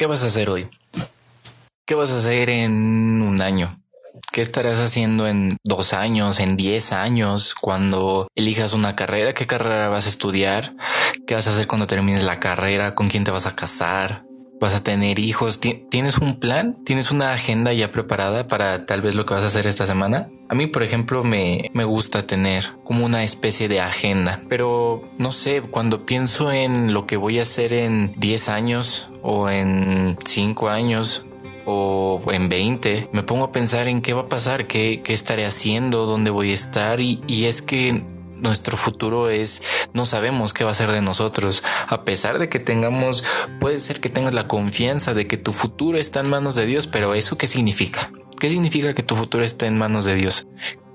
[0.00, 0.66] ¿Qué vas a hacer hoy?
[1.86, 3.78] ¿Qué vas a hacer en un año?
[4.32, 9.34] ¿Qué estarás haciendo en dos años, en diez años, cuando elijas una carrera?
[9.34, 10.74] ¿Qué carrera vas a estudiar?
[11.26, 12.94] ¿Qué vas a hacer cuando termines la carrera?
[12.94, 14.24] ¿Con quién te vas a casar?
[14.60, 15.58] ¿Vas a tener hijos?
[15.58, 16.76] ¿Tienes un plan?
[16.84, 20.28] ¿Tienes una agenda ya preparada para tal vez lo que vas a hacer esta semana?
[20.50, 25.32] A mí, por ejemplo, me, me gusta tener como una especie de agenda, pero no
[25.32, 30.68] sé, cuando pienso en lo que voy a hacer en 10 años o en 5
[30.68, 31.24] años
[31.64, 35.46] o en 20, me pongo a pensar en qué va a pasar, qué, qué estaré
[35.46, 38.02] haciendo, dónde voy a estar y, y es que
[38.40, 39.62] nuestro futuro es,
[39.92, 41.62] no sabemos qué va a ser de nosotros.
[41.88, 43.24] A pesar de que tengamos,
[43.58, 46.86] puede ser que tengas la confianza de que tu futuro está en manos de Dios,
[46.86, 48.10] pero eso qué significa?
[48.38, 50.46] ¿Qué significa que tu futuro esté en manos de Dios?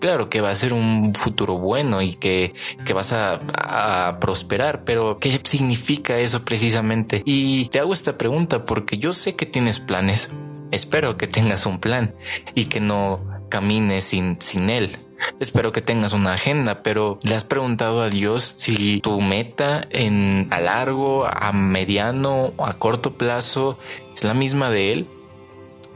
[0.00, 2.52] Claro que va a ser un futuro bueno y que,
[2.84, 7.22] que vas a, a, prosperar, pero ¿qué significa eso precisamente?
[7.24, 10.30] Y te hago esta pregunta porque yo sé que tienes planes.
[10.70, 12.14] Espero que tengas un plan
[12.54, 14.98] y que no camines sin, sin él.
[15.40, 20.48] Espero que tengas una agenda, pero le has preguntado a Dios si tu meta en
[20.50, 23.78] a largo, a mediano, a corto plazo
[24.14, 25.06] es la misma de él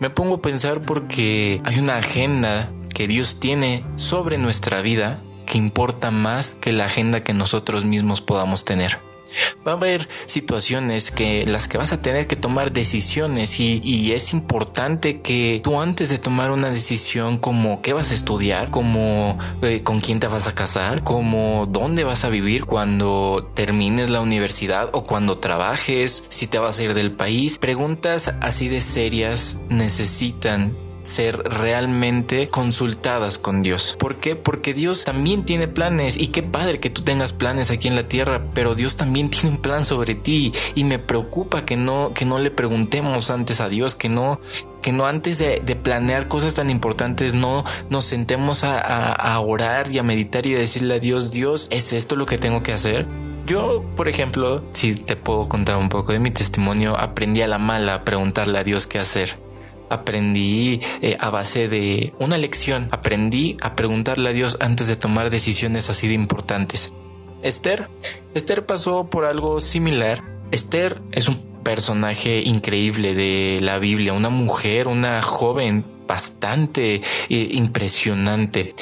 [0.00, 5.58] me pongo a pensar porque hay una agenda que Dios tiene sobre nuestra vida que
[5.58, 8.98] importa más que la agenda que nosotros mismos podamos tener.
[9.66, 14.32] Va a haber situaciones que las que vas a tener que tomar decisiones y, es
[14.32, 19.82] importante que tú antes de tomar una decisión como qué vas a estudiar, como eh,
[19.82, 24.90] con quién te vas a casar, como dónde vas a vivir cuando termines la universidad
[24.92, 30.87] o cuando trabajes, si te vas a ir del país, preguntas así de serias necesitan
[31.08, 33.96] ser realmente consultadas con Dios.
[33.98, 34.36] ¿Por qué?
[34.36, 38.06] Porque Dios también tiene planes y qué padre que tú tengas planes aquí en la
[38.06, 42.24] tierra, pero Dios también tiene un plan sobre ti y me preocupa que no que
[42.24, 44.40] no le preguntemos antes a Dios, que no
[44.82, 49.90] que no antes de, planear cosas tan importantes no nos sentemos a, a, a, orar
[49.90, 52.72] y a meditar y a decirle a Dios, Dios, ¿es esto lo que tengo que
[52.72, 53.06] hacer?
[53.44, 57.58] Yo, por ejemplo, si te puedo contar un poco de mi testimonio, aprendí a la
[57.58, 59.47] mala a preguntarle a Dios qué hacer
[59.90, 65.30] aprendí eh, a base de una lección, aprendí a preguntarle a Dios antes de tomar
[65.30, 66.92] decisiones así de importantes.
[67.42, 67.88] Esther,
[68.34, 70.22] Esther pasó por algo similar.
[70.50, 78.74] Esther es un personaje increíble de la Biblia, una mujer, una joven bastante eh, impresionante.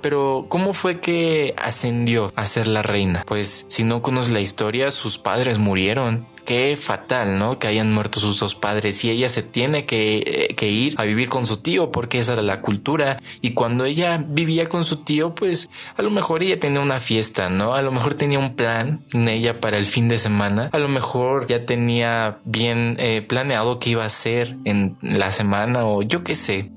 [0.00, 3.22] Pero ¿cómo fue que ascendió a ser la reina?
[3.26, 7.58] Pues si no conoces la historia, sus padres murieron qué fatal, ¿no?
[7.58, 11.04] Que hayan muerto sus dos padres y ella se tiene que, eh, que, ir a
[11.04, 13.18] vivir con su tío porque esa era la cultura.
[13.40, 17.48] Y cuando ella vivía con su tío, pues a lo mejor ella tenía una fiesta,
[17.48, 17.74] ¿no?
[17.74, 20.70] A lo mejor tenía un plan en ella para el fin de semana.
[20.72, 25.86] A lo mejor ya tenía bien eh, planeado qué iba a hacer en la semana
[25.86, 26.70] o yo qué sé.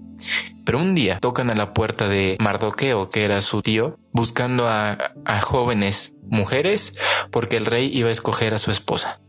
[0.66, 4.98] Pero un día tocan a la puerta de Mardoqueo, que era su tío, buscando a
[5.42, 6.94] jóvenes mujeres
[7.32, 9.22] porque el rey iba a escoger a su esposa.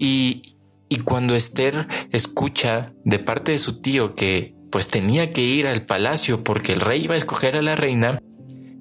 [0.00, 0.56] Y,
[0.88, 5.86] y cuando Esther escucha de parte de su tío que pues tenía que ir al
[5.86, 8.20] palacio porque el rey iba a escoger a la reina,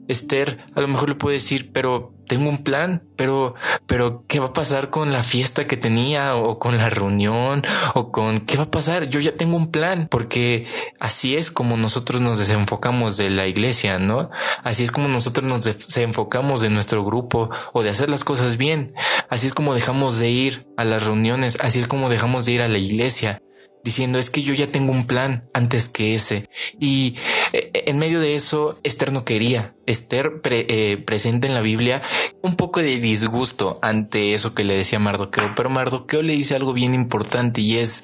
[0.07, 3.55] Esther a lo mejor le puede decir, pero tengo un plan, pero,
[3.87, 7.63] pero ¿qué va a pasar con la fiesta que tenía o con la reunión
[7.95, 9.09] o con qué va a pasar?
[9.09, 10.67] Yo ya tengo un plan porque
[10.99, 14.29] así es como nosotros nos desenfocamos de la iglesia, ¿no?
[14.63, 18.93] Así es como nosotros nos desenfocamos de nuestro grupo o de hacer las cosas bien.
[19.27, 21.57] Así es como dejamos de ir a las reuniones.
[21.61, 23.41] Así es como dejamos de ir a la iglesia
[23.83, 26.49] diciendo es que yo ya tengo un plan antes que ese.
[26.79, 27.15] Y
[27.53, 29.75] eh, en medio de eso, Esther no quería.
[29.85, 32.01] Esther pre, eh, presenta en la Biblia
[32.41, 36.73] un poco de disgusto ante eso que le decía Mardoqueo, pero Mardoqueo le dice algo
[36.73, 38.03] bien importante y es,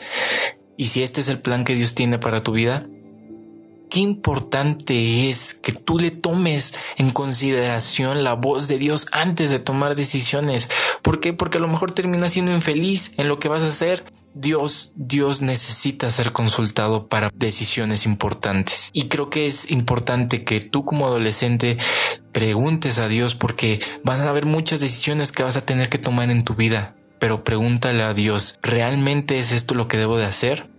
[0.77, 2.87] ¿y si este es el plan que Dios tiene para tu vida?
[3.95, 9.59] Qué importante es que tú le tomes en consideración la voz de Dios antes de
[9.59, 10.67] tomar decisiones.
[11.01, 11.31] ¿Por qué?
[11.31, 14.03] Porque a lo mejor terminas siendo infeliz en lo que vas a hacer.
[14.33, 18.89] Dios, Dios necesita ser consultado para decisiones importantes.
[18.91, 21.77] Y creo que es importante que tú como adolescente
[22.33, 26.29] preguntes a Dios porque van a haber muchas decisiones que vas a tener que tomar
[26.31, 26.97] en tu vida.
[27.17, 30.74] Pero pregúntale a Dios, ¿realmente es esto lo que debo de hacer?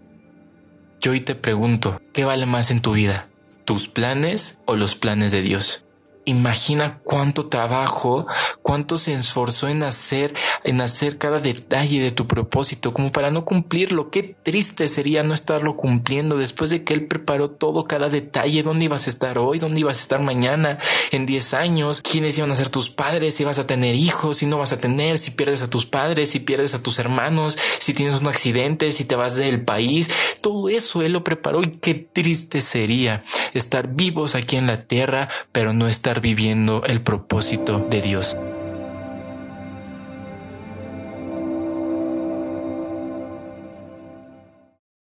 [1.08, 3.28] Hoy te pregunto, ¿qué vale más en tu vida?
[3.64, 5.84] ¿Tus planes o los planes de Dios?
[6.26, 8.26] Imagina cuánto trabajo,
[8.60, 10.34] cuánto se esforzó en hacer,
[10.64, 14.10] en hacer cada detalle de tu propósito, como para no cumplirlo.
[14.10, 18.86] Qué triste sería no estarlo cumpliendo después de que él preparó todo, cada detalle, dónde
[18.86, 20.78] ibas a estar hoy, dónde ibas a estar mañana,
[21.12, 24.46] en 10 años, quiénes iban a ser tus padres, si vas a tener hijos, si
[24.46, 27.94] no vas a tener, si pierdes a tus padres, si pierdes a tus hermanos, si
[27.94, 30.08] tienes un accidente, si te vas del país.
[30.42, 33.22] Todo eso él lo preparó y qué triste sería
[33.58, 38.36] estar vivos aquí en la tierra, pero no estar viviendo el propósito de Dios.